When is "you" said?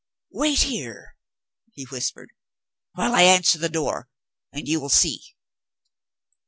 4.67-4.79